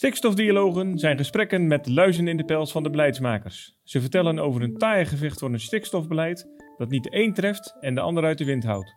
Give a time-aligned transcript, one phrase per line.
[0.00, 3.78] Stikstofdialogen zijn gesprekken met luizen in de pels van de beleidsmakers.
[3.82, 7.94] Ze vertellen over een taaie gevecht voor een stikstofbeleid dat niet de een treft en
[7.94, 8.94] de ander uit de wind houdt.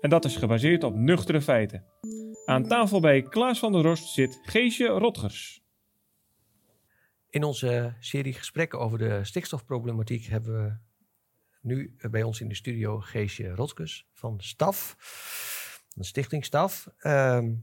[0.00, 1.84] En dat is gebaseerd op nuchtere feiten.
[2.44, 5.62] Aan tafel bij Klaas van der Rost zit Geesje Rotgers.
[7.30, 10.76] In onze serie gesprekken over de stikstofproblematiek hebben we
[11.60, 14.96] nu bij ons in de studio Geesje Rotgers van STAF,
[15.96, 16.88] een stichting STAF.
[16.98, 17.54] Ehm,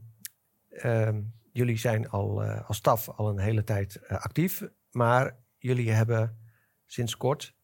[0.68, 1.20] ehm,
[1.52, 6.38] jullie zijn al uh, als staf al een hele tijd uh, actief, maar jullie hebben
[6.86, 7.54] sinds kort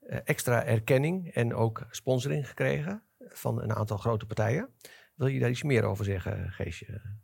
[0.00, 4.68] uh, extra erkenning en ook sponsoring gekregen van een aantal grote partijen.
[5.14, 7.16] Wil je daar iets meer over zeggen, Geesje?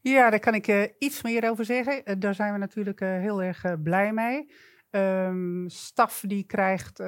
[0.00, 2.20] Ja, daar kan ik iets meer over zeggen.
[2.20, 4.52] daar zijn we natuurlijk heel erg blij mee.
[4.90, 7.02] Um, staf die krijgt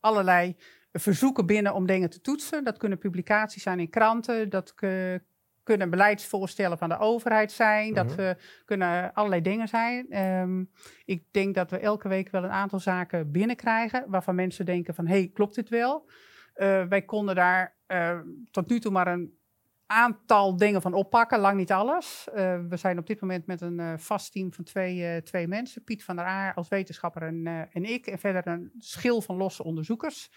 [0.00, 0.56] allerlei
[0.92, 2.64] verzoeken binnen om dingen te toetsen.
[2.64, 4.74] Dat kunnen publicaties zijn in kranten, dat
[5.68, 7.94] kunnen beleidsvoorstellen van de overheid zijn.
[7.94, 8.64] Dat we, mhm.
[8.64, 10.24] kunnen allerlei dingen zijn.
[10.24, 10.70] Um,
[11.04, 15.06] ik denk dat we elke week wel een aantal zaken binnenkrijgen waarvan mensen denken van,
[15.06, 16.10] hey, klopt dit wel?
[16.56, 18.18] Uh, wij konden daar uh,
[18.50, 19.36] tot nu toe maar een
[19.86, 22.28] aantal dingen van oppakken, lang niet alles.
[22.28, 25.84] Uh, we zijn op dit moment met een vast team van twee, twee mensen.
[25.84, 28.06] Piet van der Aar als wetenschapper en, en ik.
[28.06, 30.30] En verder een schil van losse onderzoekers.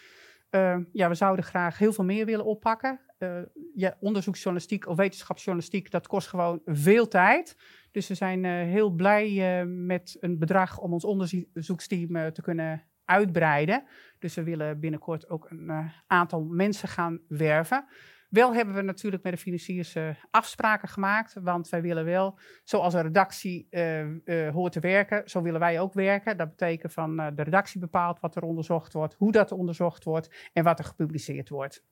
[0.51, 2.99] Uh, ja, we zouden graag heel veel meer willen oppakken.
[3.19, 7.57] Uh, onderzoeksjournalistiek of wetenschapsjournalistiek, dat kost gewoon veel tijd.
[7.91, 13.83] Dus we zijn uh, heel blij met een bedrag om ons onderzoeksteam te kunnen uitbreiden.
[14.19, 17.85] Dus we willen binnenkort ook een aantal mensen gaan werven.
[18.31, 22.93] Wel hebben we natuurlijk met de financiers uh, afspraken gemaakt, want wij willen wel, zoals
[22.93, 26.37] een redactie uh, uh, hoort te werken, zo willen wij ook werken.
[26.37, 30.63] Dat betekent van de redactie bepaalt wat er onderzocht wordt, hoe dat onderzocht wordt en
[30.63, 31.83] wat er gepubliceerd wordt.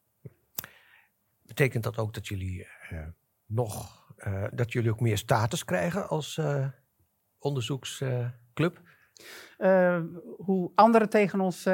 [1.41, 2.67] Betekent dat ook dat jullie
[3.45, 4.05] nog,
[4.51, 6.41] dat jullie ook meer status krijgen als
[7.39, 8.81] onderzoeksclub?
[10.37, 11.67] hoe anderen tegen ons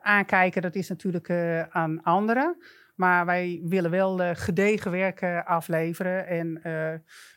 [0.00, 1.30] aankijken, dat is natuurlijk
[1.70, 2.56] aan anderen.
[3.00, 6.26] Maar wij willen wel uh, gedegen werk uh, afleveren.
[6.26, 6.60] En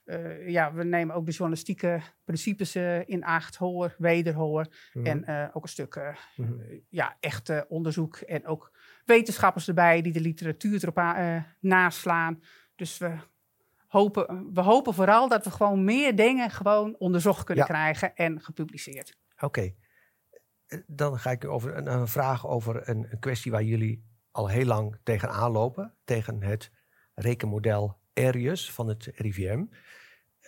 [0.06, 2.76] uh, ja, we nemen ook de journalistieke principes
[3.06, 4.68] in acht, hoor, wederhoor.
[4.94, 5.24] Mm -hmm.
[5.26, 5.96] En ook een stuk
[6.36, 6.84] mm -hmm.
[6.90, 8.16] ja, echt onderzoek.
[8.16, 8.72] En ook
[9.06, 11.16] wetenschappers erbij die de literatuur erop
[11.60, 12.42] naslaan.
[12.76, 13.16] Dus we
[13.88, 17.74] hopen, we hopen vooral dat we gewoon meer dingen gewoon onderzocht kunnen ja.
[17.74, 19.18] krijgen en gepubliceerd.
[19.36, 19.46] Oké.
[19.46, 19.76] Okay.
[20.88, 24.66] Dan ga ik over een, een vraag over een, een kwestie waar jullie al heel
[24.66, 25.94] lang tegenaan lopen.
[26.04, 26.72] Tegen het
[27.14, 29.66] rekenmodel Arius van het RIVM.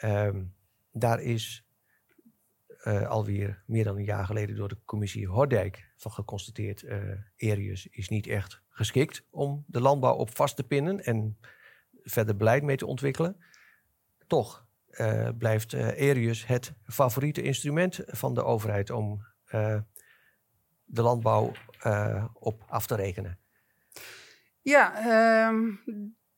[0.03, 0.55] Um,
[0.91, 1.65] daar is
[2.83, 6.83] uh, alweer meer dan een jaar geleden door de commissie Hordijk van geconstateerd...
[6.83, 11.03] Uh, Arius is niet echt geschikt om de landbouw op vast te pinnen...
[11.03, 11.37] en
[12.03, 13.37] verder beleid mee te ontwikkelen.
[14.27, 18.89] Toch uh, blijft Arius het favoriete instrument van de overheid...
[18.89, 19.25] om
[20.85, 21.51] de landbouw
[22.33, 23.39] op af te rekenen.
[24.65, 25.79] Ja, um,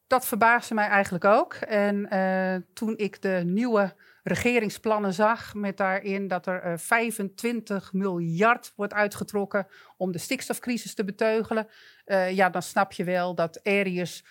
[0.07, 1.53] dat verbaasde mij eigenlijk ook.
[1.53, 3.93] En uh, toen ik de nieuwe
[4.23, 9.67] regeringsplannen zag, met daarin dat er uh, eh, 25 miljard wordt uitgetrokken
[9.97, 11.67] om de stikstofcrisis te beteugelen,
[12.05, 14.25] uh, ja, dan snap je wel dat Arius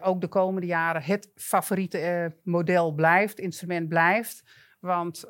[0.00, 4.42] ook de komende jaren het favoriete model blijft, instrument blijft.
[4.80, 5.24] Want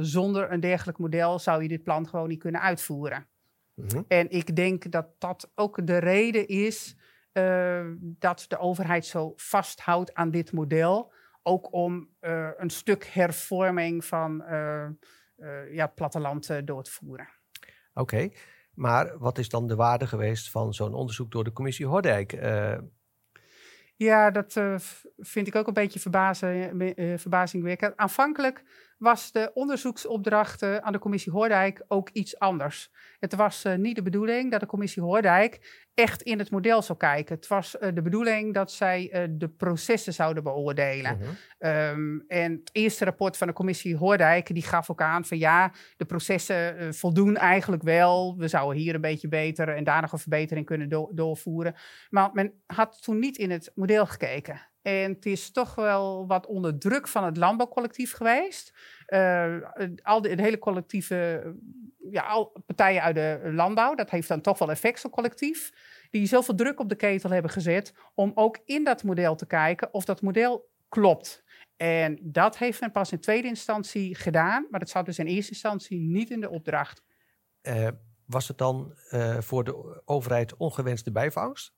[0.00, 3.26] zonder een dergelijk model zou je dit plan gewoon niet kunnen uitvoeren.
[3.74, 4.04] Mm -hmm.
[4.08, 6.96] En ik denk dat dat ook de reden is
[7.38, 11.12] uh, dat de overheid zo vasthoudt aan dit model.
[11.42, 14.86] Ook om uh, een stuk hervorming van uh,
[15.70, 17.28] ja, het platteland door te voeren.
[17.92, 18.34] Oké, okay.
[18.74, 22.32] maar wat is dan de waarde geweest van zo'n onderzoek door de commissie Hordijk?
[23.96, 24.52] Ja, dat
[25.16, 27.96] vind ik ook een beetje verbazing, verbazingwekkend.
[27.96, 28.64] Aanvankelijk
[28.98, 32.90] was de onderzoeksopdracht aan de commissie Hoordijk ook iets anders.
[33.18, 36.98] Het was uh, niet de bedoeling dat de commissie Hoordijk echt in het model zou
[36.98, 37.34] kijken.
[37.34, 41.18] Het was uh, de bedoeling dat zij uh, de processen zouden beoordelen.
[41.58, 41.90] -huh.
[41.90, 45.72] um, en het eerste rapport van de commissie Hoordijk, die gaf ook aan van ja,
[45.96, 48.36] de processen voldoen eigenlijk wel.
[48.36, 51.74] We zouden hier een beetje beter en daar nog een verbetering kunnen do doorvoeren.
[52.10, 54.67] Maar men had toen niet in het model gekeken.
[54.82, 58.74] En het is toch wel wat onder druk van het landbouwcollectief geweest.
[59.06, 59.56] Uh,
[60.02, 61.54] al de, de, hele collectieve,
[62.10, 65.72] ja, al partijen uit de landbouw, dat heeft dan toch wel effect, zo'n collectief.
[66.10, 69.94] Die zoveel druk op de ketel hebben gezet om ook in dat model te kijken
[69.94, 71.44] of dat model klopt.
[71.76, 75.52] En dat heeft men pas in tweede instantie gedaan, maar dat zat dus in eerste
[75.52, 77.02] instantie niet in de opdracht.
[77.62, 77.88] Uh,
[78.24, 81.72] was het dan uh, voor de overheid ongewenste bijvangst?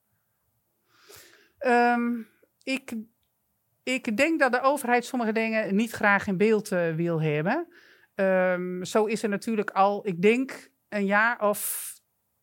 [1.58, 2.28] Um,
[2.62, 2.94] ik,
[3.82, 7.66] Ik denk dat de overheid sommige dingen niet graag in beeld uh, wil hebben.
[8.14, 11.88] Um, zo is er natuurlijk al, ik denk, een jaar of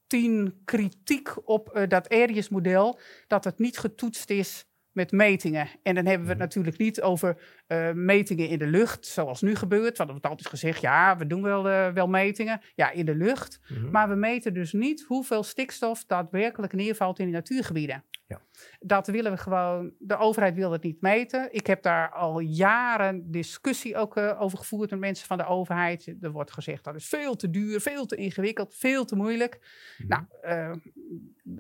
[0.08, 5.70] tien kritiek op uh, dat Arius-model, dat het niet getoetst is met metingen.
[5.84, 9.56] En dan hebben we het natuurlijk niet over uh, metingen in de lucht, zoals nu
[9.56, 9.98] gebeurt.
[9.98, 12.62] Want er wordt altijd gezegd, ja, we doen wel, uh, wel metingen.
[12.76, 13.60] Ja, in de lucht.
[13.68, 13.92] Mm -hmm.
[13.92, 18.04] Maar we meten dus niet hoeveel stikstof daadwerkelijk neervalt in die natuurgebieden.
[18.28, 18.42] Ja.
[18.80, 21.54] Dat willen we gewoon, de overheid wil het niet meten.
[21.54, 26.16] Ik heb daar al jaren discussie ook uh, over gevoerd met mensen van de overheid.
[26.22, 29.60] Er wordt gezegd dat is veel te duur, veel te ingewikkeld, veel te moeilijk.
[29.98, 30.28] Mm -hmm.
[30.44, 30.80] Nou,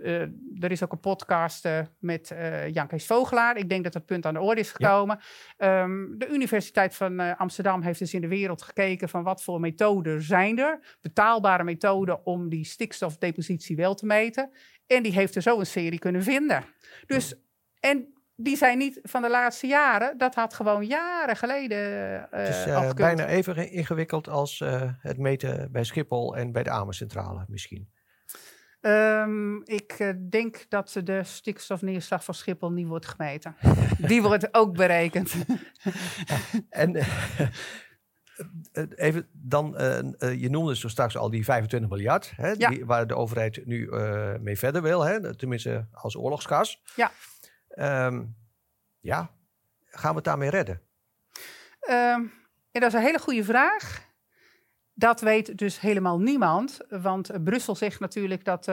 [0.04, 0.22] uh,
[0.64, 1.68] er is ook een podcast
[2.00, 2.36] met
[2.72, 3.58] Jan Kees Vogelaar.
[3.58, 5.20] Ik denk dat het punt aan de orde is gekomen.
[5.58, 5.84] Ja.
[5.84, 10.22] Um, de Universiteit van Amsterdam heeft dus in de wereld gekeken van wat voor methoden
[10.22, 10.98] zijn er.
[11.02, 14.52] Betaalbare methoden om die stikstofdepositie wel te meten.
[14.88, 16.64] En die heeft er zo een serie kunnen vinden.
[17.06, 17.36] Dus,
[17.80, 20.18] en die zijn niet van de laatste jaren.
[20.18, 24.64] Dat had gewoon jaren geleden uh, Het is uh, bijna even ingewikkeld als
[25.00, 27.96] het meten bij Schiphol en bij de Amercentrale misschien.
[28.88, 33.56] Um, ik denk dat de stikstofneerslag van Schiphol niet wordt gemeten.
[34.08, 35.36] Die wordt ook berekend.
[36.70, 36.96] en
[38.96, 42.70] even dan, uh, uh, je noemde zo straks al die 25 miljard, hè, ja.
[42.70, 43.92] die, waar de overheid nu
[44.40, 46.82] mee verder wil, hè, tenminste als oorlogskas.
[46.96, 47.12] Ja.
[48.06, 48.36] Um,
[49.00, 49.32] ja,
[49.86, 50.82] gaan we het daarmee redden?
[51.90, 52.34] Um,
[52.72, 54.07] ja, dat is een hele goede vraag.
[55.00, 58.66] Dat weet dus helemaal niemand, want Brussel zegt natuurlijk dat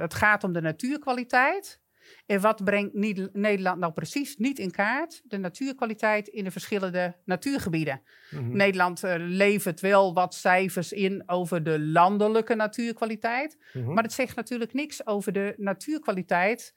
[0.00, 1.80] het gaat om de natuurkwaliteit.
[2.26, 2.94] En wat brengt
[3.32, 5.22] Nederland nou precies niet in kaart?
[5.24, 8.02] De natuurkwaliteit in de verschillende natuurgebieden.
[8.30, 8.56] Mm -hmm.
[8.56, 13.56] Nederland uh, levert wel wat cijfers in over de landelijke natuurkwaliteit.
[13.72, 13.94] Mm -hmm.
[13.94, 16.74] Maar het zegt natuurlijk niks over de natuurkwaliteit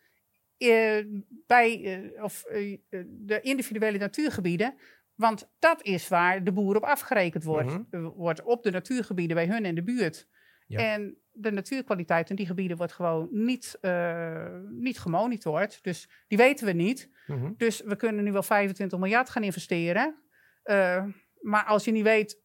[0.58, 1.06] uh,
[1.48, 2.44] bij uh, of,
[3.08, 4.74] de individuele natuurgebieden.
[5.22, 7.70] Want dat is waar de boer op afgerekend wordt.
[7.70, 8.10] Mm -hmm.
[8.10, 10.28] wordt op de natuurgebieden bij hun in de buurt.
[10.68, 10.80] Ja.
[10.80, 15.84] En de natuurkwaliteit in die gebieden wordt gewoon niet, uh, niet gemonitord.
[15.84, 17.10] Dus die weten we niet.
[17.28, 17.54] Mm -hmm.
[17.58, 20.16] Dus we kunnen nu wel 25 miljard gaan investeren.
[20.64, 21.06] Uh,
[21.42, 22.42] maar als je niet weet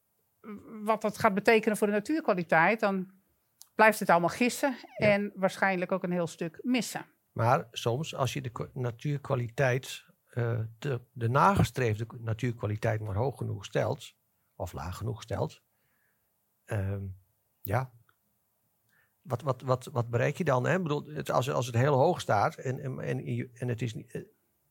[0.83, 3.11] wat dat gaat betekenen voor de natuurkwaliteit, dan
[3.75, 5.07] blijft het allemaal gissen ja.
[5.07, 7.07] en waarschijnlijk ook een heel stuk missen.
[7.33, 10.05] Maar soms, als je de natuurkwaliteit,
[10.39, 14.15] uh, de, de nagestreefde natuurkwaliteit maar hoog genoeg stelt,
[14.57, 15.63] of laag genoeg stelt,
[17.63, 17.93] ja,
[19.27, 20.67] wat, wat, wat, wat bereik je dan?
[20.67, 20.81] Hè?
[20.81, 24.13] bedoel, het, als, als het heel hoog staat en, en, en, en het is niet,
[24.13, 24.23] eh,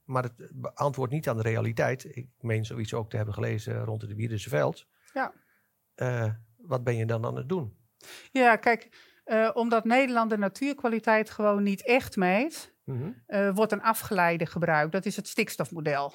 [0.03, 2.15] maar het beantwoordt niet aan de realiteit.
[2.15, 4.87] Ik meen zoiets ook te hebben gelezen rond het Wierdense veld.
[5.13, 5.33] Ja.
[5.95, 7.77] Uh, wat ben je dan aan het doen?
[8.31, 8.89] Ja, kijk,
[9.25, 13.23] uh, omdat Nederland de natuurkwaliteit gewoon niet echt meet, mm -hmm.
[13.27, 14.91] uh, wordt een afgeleide gebruikt.
[14.91, 16.13] Dat is het stikstofmodel.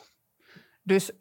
[0.82, 1.16] Dus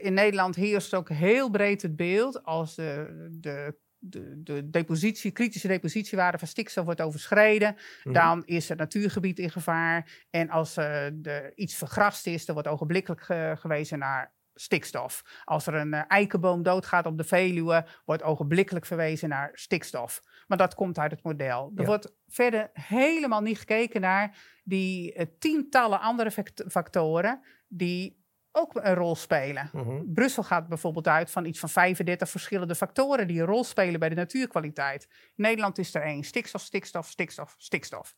[0.00, 5.68] in Nederland heerst ook heel breed het beeld als de, de de, de depositie, kritische
[5.68, 8.12] depositiewaarde van stikstof wordt overschreden, mm.
[8.12, 10.26] dan is het natuurgebied in gevaar.
[10.30, 15.42] En als uh, er iets vergrast is, dan wordt ogenblikkelijk ge gewezen naar stikstof.
[15.44, 20.22] Als er een uh, eikenboom doodgaat op de Veluwe, wordt ogenblikkelijk verwezen naar stikstof.
[20.46, 21.72] Maar dat komt uit het model.
[21.74, 21.86] Er ja.
[21.86, 28.20] wordt verder helemaal niet gekeken naar die uh, tientallen andere factoren die
[28.52, 29.68] ook een rol spelen.
[29.72, 30.12] -hmm.
[30.14, 34.08] Brussel gaat bijvoorbeeld uit van iets van 35 verschillende factoren die een rol spelen bij
[34.08, 35.08] de natuurkwaliteit.
[35.10, 38.16] In Nederland is er één: stikstof, stikstof, stikstof, stikstof.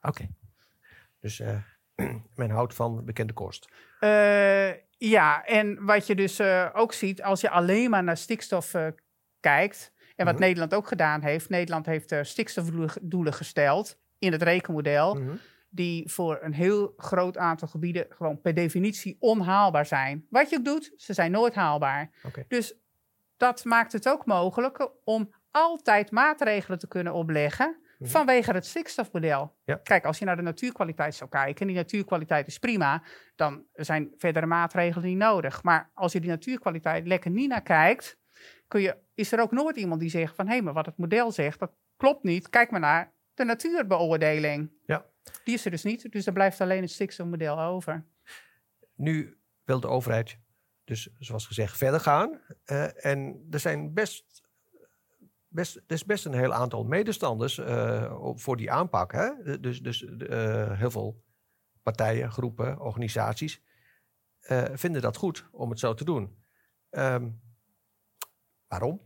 [0.00, 0.08] Oké.
[0.08, 0.30] Okay.
[1.20, 1.56] Dus uh,
[2.34, 3.68] men houdt van bekende kost.
[4.00, 4.70] Uh,
[5.08, 8.74] ja, en wat je dus uh, ook ziet, als je alleen maar naar stikstof
[9.40, 10.40] kijkt, en wat mm -hmm.
[10.40, 15.14] Nederland ook gedaan heeft, Nederland heeft stikstofdoelen gesteld in het rekenmodel.
[15.14, 15.38] Mm -hmm
[15.74, 20.26] die voor een heel groot aantal gebieden gewoon per definitie onhaalbaar zijn.
[20.30, 22.10] Wat je ook doet, ze zijn nooit haalbaar.
[22.22, 22.44] Okay.
[22.48, 22.74] Dus
[23.36, 27.76] dat maakt het ook mogelijk om altijd maatregelen te kunnen opleggen.
[28.08, 29.56] Vanwege het stikstofmodel.
[29.64, 29.76] Ja.
[29.76, 33.02] Kijk, als je naar de natuurkwaliteit zou kijken, en die natuurkwaliteit is prima,
[33.36, 35.62] dan zijn verdere maatregelen niet nodig.
[35.62, 38.18] Maar als je die natuurkwaliteit lekker niet naar kijkt,
[38.68, 40.96] kun je, is er ook nooit iemand die zegt van hé, hey, maar wat het
[40.96, 42.50] model zegt, dat klopt niet.
[42.50, 44.70] Kijk maar naar de natuurbeoordeling.
[44.86, 45.04] Ja.
[45.44, 48.04] Die is er dus niet, dus er blijft alleen het stikstofmodel over.
[48.94, 50.38] Nu wil de overheid
[50.84, 52.40] dus, zoals gezegd, verder gaan.
[52.66, 54.42] Uh, en er zijn best,
[55.54, 59.12] best, is best een heel aantal medestanders uh, voor die aanpak.
[59.12, 59.60] Hè?
[59.60, 61.22] Dus, dus uh, heel veel
[61.82, 63.62] partijen, groepen, organisaties
[64.72, 66.38] vinden dat goed om het zo te doen.
[66.90, 67.40] Um,
[68.68, 69.00] waarom?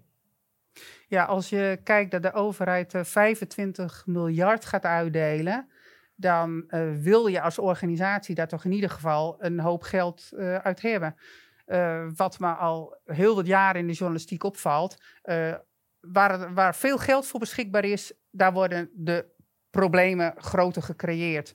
[1.06, 5.68] Ja, als je kijkt dat de overheid 25 miljard gaat uitdelen
[6.20, 6.64] dan
[7.02, 10.30] wil je als organisatie daar toch in ieder geval een hoop geld
[10.62, 11.16] uit hebben.
[12.14, 14.96] Wat me al heel wat jaren in de journalistiek opvalt,
[16.00, 19.26] waar, waar veel geld voor beschikbaar is, daar worden de
[19.70, 21.54] problemen groter gecreëerd.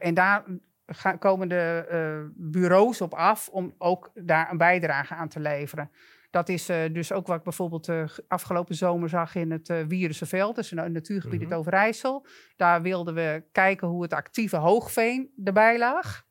[0.00, 0.44] en daar
[0.86, 5.90] gaan, komen de bureaus op af om ook daar een bijdrage aan te leveren.
[6.30, 7.88] Dat is uh, dus ook wat ik bijvoorbeeld
[8.28, 11.52] afgelopen zomer zag in het uh, Wierense dus een natuurgebied mm -hmm.
[11.52, 12.26] in Overijssel.
[12.56, 16.26] Daar wilden we kijken hoe het actieve hoogveen erbij lag.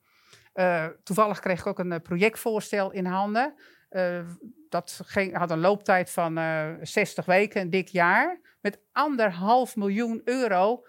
[1.03, 3.53] toevallig kreeg ik ook een projectvoorstel in handen.
[4.69, 6.39] Dat ging, had een looptijd van
[6.81, 10.85] 60 weken, een dik jaar, met anderhalf miljoen euro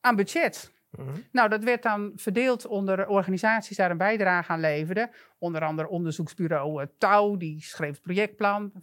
[0.00, 0.74] aan budget.
[0.96, 1.20] Mhm.
[1.32, 5.10] Nou, dat werd dan verdeeld onder organisaties daar een bijdrage aan leverden.
[5.38, 8.72] Onder andere onderzoeksbureau uh, Touw, die schreef het projectplan.
[8.74, 8.78] 400.000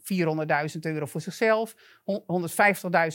[0.82, 1.76] euro voor zichzelf.
[1.76, 2.16] 150.000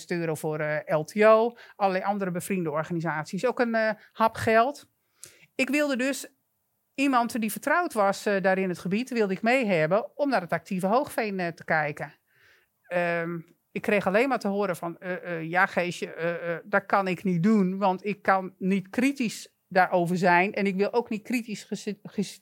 [0.07, 1.57] euro voor uh, eh, LTO.
[1.77, 3.47] Allerlei andere bevriende organisaties.
[3.47, 4.88] Ook een uh, hap geld.
[5.55, 6.38] Ik wilde dus
[6.99, 10.52] iemand die vertrouwd was daar in het gebied, wilde ik mee hebben om naar het
[10.52, 12.14] actieve hoogveen te kijken.
[12.95, 17.43] Um, ik kreeg alleen maar te horen van, uh, ja Geesje, dat kan ik niet
[17.43, 20.55] doen, want ik kan niet kritisch daarover zijn.
[20.55, 21.69] En ik wil ook niet kritisch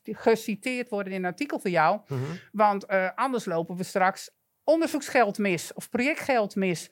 [0.03, 2.21] geciteerd worden in een artikel van jou, mhm.
[2.53, 4.31] want anders lopen we straks
[4.65, 6.91] onderzoeksgeld mis of projectgeld mis.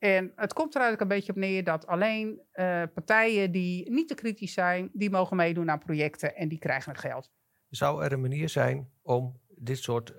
[0.00, 2.40] En het komt er eigenlijk een beetje op neer dat alleen
[2.94, 7.00] partijen die niet te kritisch zijn, die mogen meedoen aan projecten en die krijgen het
[7.00, 7.30] geld.
[7.68, 10.14] Zou er een manier zijn om dit soort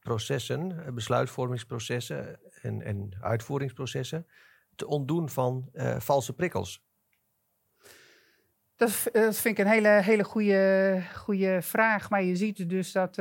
[0.00, 4.26] processen, besluitvormingsprocessen en, en uitvoeringsprocessen
[4.76, 6.82] te ontdoen van uh, valse prikkels?
[8.76, 12.10] Dat, dat, vind ik een hele, hele goede, goede vraag.
[12.10, 13.14] Maar je ziet dus dat,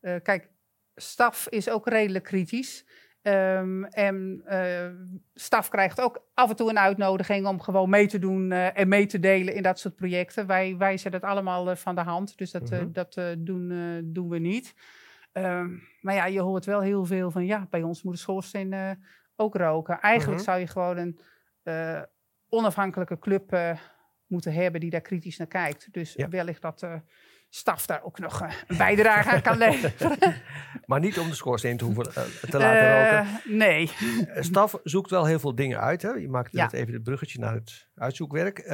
[0.00, 0.50] kijk,
[0.94, 2.84] staf is ook redelijk kritisch.
[3.26, 4.86] Um, en uh,
[5.34, 8.88] staf krijgt ook af en toe een uitnodiging om gewoon mee te doen uh, en
[8.88, 10.46] mee te delen in dat soort projecten.
[10.46, 12.92] Wij wijzen dat allemaal uh, van de hand, dus dat, -hmm.
[12.92, 14.74] dat doen, doen we niet.
[15.32, 18.98] Um, maar ja, je hoort wel heel veel van ja, bij ons moet de schoorsteen
[19.36, 20.00] ook roken.
[20.00, 20.50] Eigenlijk mhm.
[20.50, 21.18] zou je gewoon een
[22.48, 23.76] onafhankelijke club
[24.26, 25.92] moeten hebben die daar kritisch naar kijkt.
[25.92, 26.28] Dus ja.
[26.28, 26.86] wellicht dat
[27.54, 30.18] staf daar ook nog een bijdrage aan kan leveren.
[30.86, 32.12] maar niet om de schoorsteen te hoeven
[32.50, 33.40] te laten roken.
[33.58, 33.90] Nee.
[34.40, 36.02] staf zoekt wel heel veel dingen uit.
[36.02, 36.10] Hè?
[36.10, 36.62] Je maakt ja.
[36.62, 38.68] net even het bruggetje naar het uitzoekwerk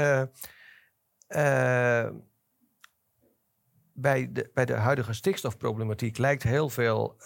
[3.93, 7.17] bij de, bij de huidige stikstofproblematiek lijkt heel veel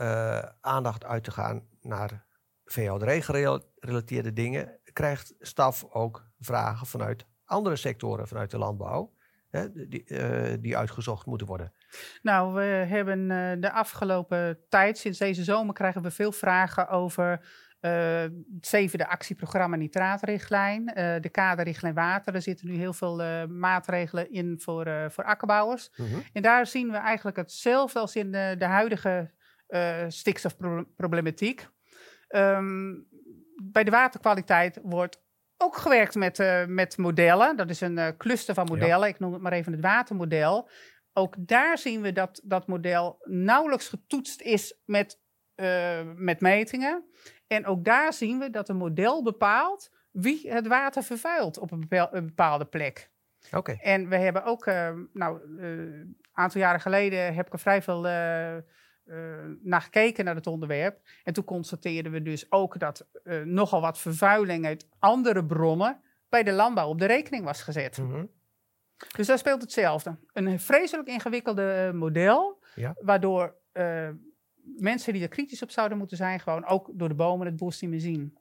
[0.60, 2.26] aandacht uit te gaan naar
[2.64, 4.78] VHD-gerelateerde dingen.
[4.92, 9.13] Krijgt staf ook vragen vanuit andere sectoren, vanuit de landbouw,
[9.54, 11.72] hè, die, uh, die uitgezocht moeten worden?
[12.22, 17.40] Nou, we hebben uh, de afgelopen tijd, sinds deze zomer, krijgen we veel vragen over
[17.80, 22.34] uh, het zevende actieprogramma nitraatrichtlijn, uh, de kaderrichtlijn water.
[22.34, 25.90] Er zitten nu heel veel uh, maatregelen in voor, voor akkerbouwers.
[25.96, 26.22] Mm -hmm.
[26.32, 29.30] En daar zien we eigenlijk hetzelfde als in de, de huidige
[30.08, 31.68] stikstofproblematiek.
[32.28, 33.06] Um,
[33.62, 35.23] bij de waterkwaliteit wordt
[35.64, 37.56] ook gewerkt met, met modellen.
[37.56, 39.08] Dat is een cluster van modellen.
[39.08, 39.14] Ja.
[39.14, 40.68] Ik noem het maar even het watermodel.
[41.12, 45.20] Ook daar zien we dat dat model nauwelijks getoetst is met,
[46.16, 47.04] met metingen.
[47.46, 51.86] En ook daar zien we dat een model bepaalt wie het water vervuilt op een
[52.10, 53.10] bepaalde plek.
[53.52, 53.76] Oké.
[53.80, 54.66] En we hebben ook,
[55.12, 58.02] nou, een aantal jaren geleden heb ik er vrij veel
[59.62, 61.00] naar gekeken naar het onderwerp.
[61.22, 63.06] En toen constateerden we dus ook dat
[63.44, 67.98] nogal wat vervuiling uit andere bronnen bij de landbouw op de rekening was gezet.
[67.98, 68.30] Mm -hmm.
[69.16, 70.18] Dus daar speelt hetzelfde.
[70.32, 72.96] Een vreselijk ingewikkelde model, ja.
[73.00, 73.56] waardoor
[74.76, 77.80] mensen die er kritisch op zouden moeten zijn, gewoon ook door de bomen het bos
[77.80, 78.38] niet meer zien.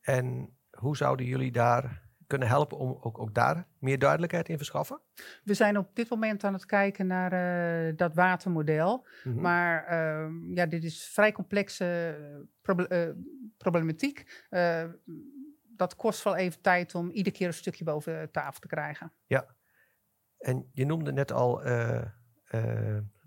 [0.00, 2.02] En hoe zouden jullie daar
[2.32, 5.00] kunnen helpen om ook, ook daar meer duidelijkheid in verschaffen?
[5.44, 9.06] We zijn op dit moment aan het kijken naar uh, dat watermodel.
[9.24, 9.42] Mm -hmm.
[9.42, 12.16] Maar uh, ja, dit is vrij complexe
[12.60, 13.24] proble uh,
[13.56, 14.46] problematiek.
[15.76, 19.12] dat kost wel even tijd om iedere keer een stukje boven tafel te krijgen.
[19.26, 19.46] Ja,
[20.38, 21.62] en je noemde net al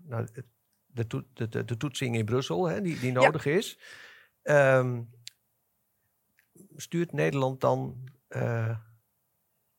[0.06, 0.26] nou,
[0.86, 3.50] de, to de, de, de, toetsing in Brussel, hè, die, die nodig ja.
[3.50, 3.78] is.
[4.42, 5.10] Um,
[6.76, 8.78] stuurt Nederland dan, uh,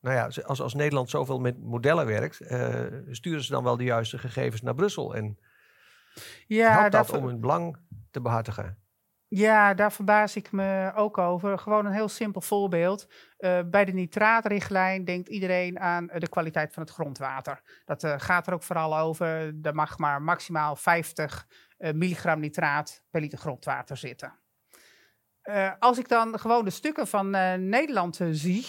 [0.00, 3.84] nou ja, als, als Nederland zoveel met modellen werkt, uh, sturen ze dan wel de
[3.84, 5.14] juiste gegevens naar Brussel?
[5.14, 5.38] En
[6.46, 7.76] ja, helpt dat om hun belang
[8.10, 8.78] te behartigen?
[9.30, 11.58] Ja, daar verbaas ik me ook over.
[11.58, 13.08] Gewoon een heel simpel voorbeeld.
[13.38, 17.60] Uh, bij de nitraatrichtlijn denkt iedereen aan de kwaliteit van het grondwater.
[17.84, 19.54] Dat uh, gaat er ook vooral over.
[19.62, 21.46] Er mag maar maximaal 50
[21.78, 24.38] uh, milligram nitraat per liter grondwater zitten.
[25.78, 27.30] als ik dan gewoon de stukken van
[27.68, 28.66] Nederland zie,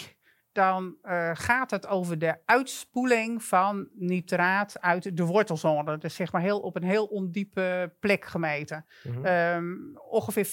[0.52, 5.98] dan uh, gaat het over de uitspoeling van nitraat uit de wortelzone.
[5.98, 8.86] Dus zeg maar heel, op een heel ondiepe plek gemeten.
[9.04, 9.98] Mm -hmm.
[9.98, 10.50] ongeveer 40%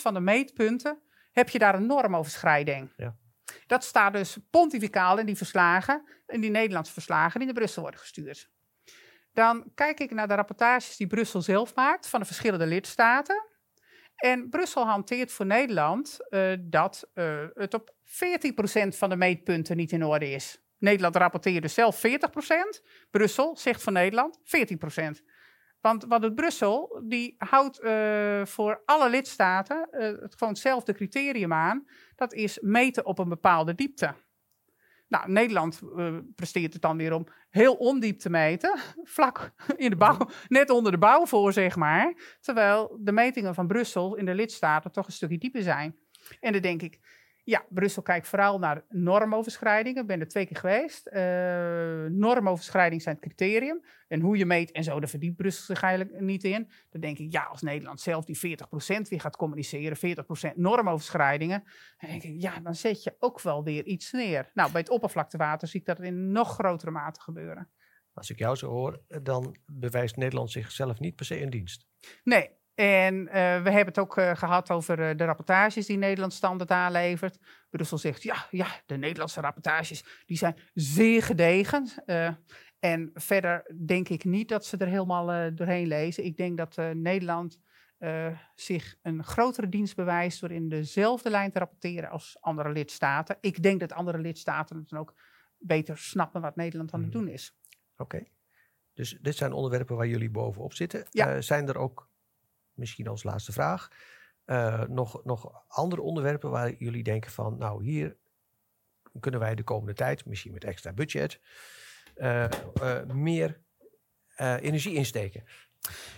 [0.00, 2.92] van de meetpunten heb je daar een normoverschrijding.
[2.96, 3.16] Ja.
[3.66, 8.00] Dat staat dus pontificaal in die verslagen, in die Nederlandse verslagen die naar Brussel worden
[8.00, 8.50] gestuurd.
[9.32, 13.48] Dan kijk ik naar de rapportages die Brussel zelf maakt van de verschillende lidstaten.
[14.14, 18.08] En Brussel hanteert voor Nederland uh, dat uh, het op 14%
[18.88, 20.62] van de meetpunten niet in orde is.
[20.78, 22.10] Nederland rapporteert dus zelf 40%.
[23.10, 25.24] Brussel zegt van Nederland 14%.
[25.80, 31.86] Want wat het Brussel, die houdt uh, voor alle lidstaten het gewoon hetzelfde criterium aan.
[32.16, 34.14] Dat is meten op een bepaalde diepte.
[35.08, 38.78] Nou, Nederland uh, presteert het dan weer om heel ondiep te meten,
[39.18, 42.36] vlak in de bouw, net onder de bouw voor, zeg maar.
[42.40, 45.96] Terwijl de metingen van Brussel in de lidstaten toch een stukje dieper zijn.
[46.40, 47.00] En dan denk ik,
[47.44, 50.00] ja, Brussel kijkt vooral naar normoverschrijdingen.
[50.02, 51.10] Ik ben er twee keer geweest.
[51.12, 53.84] Uh, normoverschrijding zijn het criterium.
[54.08, 56.70] En hoe je meet en zo, daar verdiept Brussel zich eigenlijk niet in.
[56.90, 58.40] Dan denk ik, ja, als Nederland zelf die 40%
[59.08, 60.16] weer gaat communiceren,
[60.52, 61.64] 40% normoverschrijdingen,
[61.98, 64.50] dan denk ik, ja, dan zet je ook wel weer iets neer.
[64.54, 67.70] Nou, bij het oppervlaktewater zie ik dat in nog grotere mate gebeuren.
[68.12, 71.86] Als ik jou zo hoor, dan bewijst Nederland zichzelf niet per se in dienst.
[72.22, 76.32] Nee, en uh, we hebben het ook uh, gehad over uh, de rapportages die Nederland
[76.32, 77.38] standaard aanlevert.
[77.70, 81.88] Brussel zegt, ja, ja, de Nederlandse rapportages die zijn zeer gedegen.
[82.78, 86.24] en verder denk ik niet dat ze er helemaal doorheen lezen.
[86.24, 87.58] Ik denk dat Nederland
[88.54, 93.36] zich een grotere dienst bewijst door in dezelfde lijn te rapporteren als andere lidstaten.
[93.40, 95.14] Ik denk dat andere lidstaten het dan ook
[95.58, 97.18] beter snappen wat Nederland aan het mhm.
[97.18, 97.56] doen is.
[97.96, 98.24] Oké.
[98.94, 101.06] Dus dit zijn onderwerpen waar jullie bovenop zitten.
[101.10, 101.40] Ja.
[101.40, 102.12] zijn er ook
[102.74, 103.88] misschien als laatste vraag.
[104.46, 108.16] Uh, nog, nog andere onderwerpen waar jullie denken van, nou hier
[109.20, 111.40] kunnen wij de komende tijd, misschien met extra budget,
[112.16, 112.44] uh,
[112.82, 113.60] uh, meer
[114.36, 115.44] energie insteken?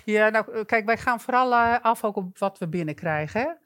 [0.05, 3.59] Ja, nou kijk, wij gaan vooral af ook op wat we binnenkrijgen.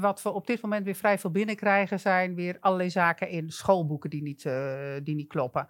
[0.00, 4.10] Wat we op dit moment weer vrij veel binnenkrijgen zijn weer allerlei zaken in schoolboeken
[4.10, 4.42] die niet,
[5.02, 5.68] die niet kloppen.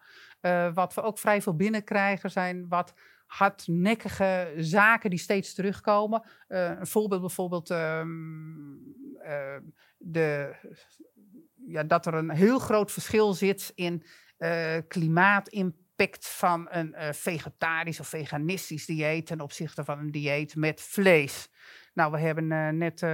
[0.75, 2.95] Wat we ook vrij veel binnenkrijgen zijn wat
[3.27, 6.23] hardnekkige zaken die steeds terugkomen.
[6.49, 9.57] Uh, een voorbeeld bijvoorbeeld um, uh,
[9.99, 10.55] de,
[11.67, 14.03] ja, dat er een heel groot verschil zit in
[14.39, 21.49] uh, klimaatimpact van een vegetarisch of veganistisch dieet ten opzichte van een dieet met vlees.
[21.95, 22.47] Nou, we hebben
[22.79, 23.07] net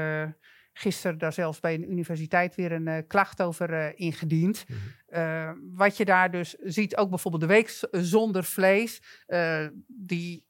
[0.72, 4.64] gisteren daar zelfs bij een universiteit weer een klacht over ingediend.
[4.66, 4.76] -hmm.
[5.12, 9.02] Uh, wat je daar dus ziet, ook bijvoorbeeld de week zonder vlees,
[9.86, 10.46] die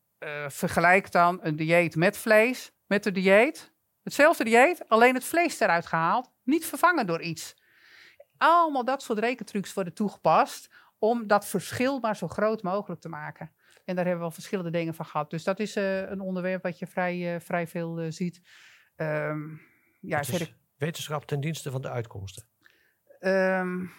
[0.49, 3.73] vergelijkt dan een dieet met vlees met de dieet.
[4.03, 7.57] Hetzelfde dieet, alleen het vlees eruit gehaald, niet vervangen door iets.
[8.37, 13.53] Allemaal dat soort rekentrucs worden toegepast om dat verschil maar zo groot mogelijk te maken.
[13.85, 15.31] En daar hebben we al verschillende dingen van gehad.
[15.31, 18.41] Dus dat is een onderwerp wat je vrij, vrij veel ziet.
[18.97, 19.61] Um,
[20.01, 20.23] ja,
[20.77, 22.49] wetenschap ten dienste van de uitkomsten.
[23.21, 23.93] Um,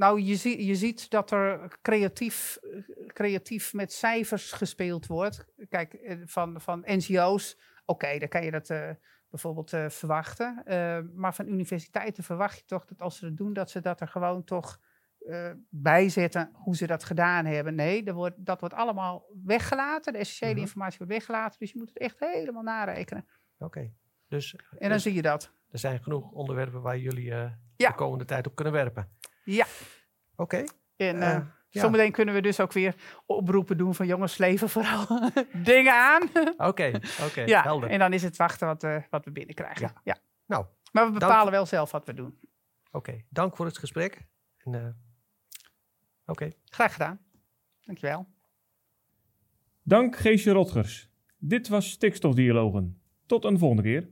[0.00, 2.58] nou, je, zie, je ziet dat er creatief,
[3.06, 5.46] creatief met cijfers gespeeld wordt.
[5.68, 8.90] Kijk, eh, van, van NGO's, oké, dan kan je dat uh,
[9.30, 10.62] bijvoorbeeld uh, verwachten.
[10.66, 14.00] Uh, maar van universiteiten verwacht je toch dat als ze dat doen, dat ze dat
[14.00, 14.80] er gewoon toch
[15.68, 17.74] bijzetten hoe ze dat gedaan hebben.
[17.74, 20.12] Nee, er wordt, dat wordt allemaal weggelaten.
[20.12, 20.60] De essentiële mhm.
[20.60, 21.58] informatie wordt weggelaten.
[21.58, 23.26] Dus je moet het echt helemaal narekenen.
[23.58, 23.92] Oké.
[24.28, 25.52] Dus, en dan dus zie je dat.
[25.70, 27.30] Er zijn genoeg onderwerpen waar jullie
[27.76, 29.10] de komende tijd op kunnen werpen.
[29.44, 29.66] Ja.
[30.36, 30.64] Oké.
[30.96, 31.80] En uh, uh, ja.
[31.80, 32.94] zometeen kunnen we dus ook weer
[33.26, 36.22] oproepen doen van jongens, leven vooral dingen aan.
[36.56, 37.90] Oké, oké, ja, helder.
[37.90, 39.82] En dan is het wachten wat, uh, wat we binnenkrijgen.
[39.82, 40.00] Ja.
[40.04, 40.18] ja.
[40.46, 41.50] Nou, maar we bepalen dank...
[41.50, 42.38] wel zelf wat we doen.
[42.92, 43.26] Oké, okay.
[43.28, 44.28] dank voor het gesprek.
[44.64, 44.94] Oké.
[46.26, 46.52] Okay.
[46.64, 47.20] Graag gedaan.
[47.80, 48.26] Dankjewel.
[49.82, 51.10] Dank Geesje Rotgers.
[51.38, 53.02] Dit was Stikstofdialogen.
[53.26, 54.08] Tot een volgende keer.